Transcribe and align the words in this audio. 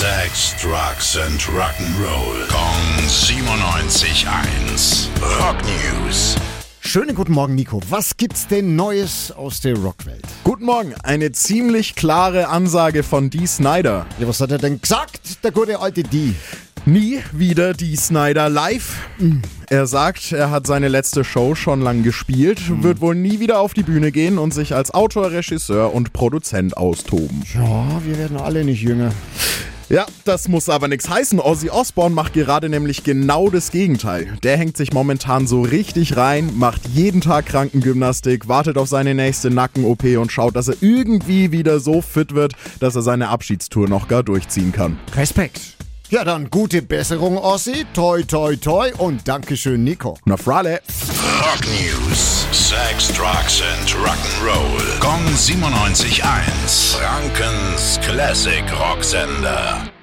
Sex, 0.00 0.56
Drugs 0.62 1.18
and 1.18 1.38
Rock'n'Roll. 1.42 2.48
Kong 2.48 3.06
97.1. 3.06 5.08
Rock 5.20 5.56
News. 5.62 6.36
Schönen 6.80 7.14
guten 7.14 7.34
Morgen, 7.34 7.54
Nico. 7.54 7.82
Was 7.90 8.16
gibt's 8.16 8.46
denn 8.46 8.76
Neues 8.76 9.30
aus 9.30 9.60
der 9.60 9.76
Rockwelt? 9.76 10.24
Guten 10.42 10.64
Morgen. 10.64 10.94
Eine 11.02 11.32
ziemlich 11.32 11.96
klare 11.96 12.48
Ansage 12.48 13.02
von 13.02 13.28
Dee 13.28 13.46
Snyder. 13.46 14.06
Ja, 14.18 14.26
was 14.26 14.40
hat 14.40 14.50
er 14.50 14.56
denn 14.56 14.80
gesagt, 14.80 15.44
der 15.44 15.50
gute 15.50 15.78
alte 15.78 16.02
Dee? 16.02 16.32
Nie 16.86 17.18
wieder 17.32 17.74
Dee 17.74 17.94
Snyder 17.94 18.48
live. 18.48 19.06
Er 19.68 19.86
sagt, 19.86 20.32
er 20.32 20.50
hat 20.50 20.66
seine 20.66 20.88
letzte 20.88 21.24
Show 21.24 21.54
schon 21.54 21.82
lang 21.82 22.04
gespielt, 22.04 22.82
wird 22.82 23.02
wohl 23.02 23.16
nie 23.16 23.38
wieder 23.38 23.60
auf 23.60 23.74
die 23.74 23.82
Bühne 23.82 24.12
gehen 24.12 24.38
und 24.38 24.54
sich 24.54 24.74
als 24.74 24.94
Autor, 24.94 25.30
Regisseur 25.30 25.92
und 25.92 26.14
Produzent 26.14 26.74
austoben. 26.74 27.44
Ja, 27.52 28.00
wir 28.02 28.16
werden 28.16 28.38
alle 28.38 28.64
nicht 28.64 28.80
jünger. 28.80 29.12
Ja, 29.90 30.06
das 30.24 30.46
muss 30.46 30.68
aber 30.68 30.86
nichts 30.86 31.10
heißen. 31.10 31.40
Ozzy 31.40 31.68
Osbourne 31.68 32.14
macht 32.14 32.34
gerade 32.34 32.68
nämlich 32.68 33.02
genau 33.02 33.50
das 33.50 33.72
Gegenteil. 33.72 34.38
Der 34.44 34.56
hängt 34.56 34.76
sich 34.76 34.92
momentan 34.92 35.48
so 35.48 35.62
richtig 35.62 36.16
rein, 36.16 36.56
macht 36.56 36.86
jeden 36.94 37.20
Tag 37.20 37.46
Krankengymnastik, 37.46 38.46
wartet 38.46 38.78
auf 38.78 38.88
seine 38.88 39.16
nächste 39.16 39.50
Nacken-OP 39.50 40.04
und 40.16 40.30
schaut, 40.30 40.54
dass 40.54 40.68
er 40.68 40.76
irgendwie 40.80 41.50
wieder 41.50 41.80
so 41.80 42.02
fit 42.02 42.36
wird, 42.36 42.52
dass 42.78 42.94
er 42.94 43.02
seine 43.02 43.30
Abschiedstour 43.30 43.88
noch 43.88 44.06
gar 44.06 44.22
durchziehen 44.22 44.70
kann. 44.70 44.96
Respekt. 45.16 45.60
Ja, 46.08 46.24
dann 46.24 46.50
gute 46.50 46.82
Besserung, 46.82 47.36
Ossi. 47.36 47.84
Toi, 47.92 48.22
toi, 48.22 48.54
toi 48.56 48.92
und 48.98 49.26
Dankeschön, 49.26 49.82
Nico. 49.82 50.16
Na, 50.24 50.36
Frale. 50.36 50.82
Rock 51.40 51.60
News. 51.66 52.46
Sex, 52.52 53.12
Drugs 53.12 53.62
and 53.62 53.90
Rock'n'Roll. 53.90 55.00
Kong 55.00 55.24
97.1. 55.36 56.96
Classic 58.20 58.66
Rocksender. 58.66 59.99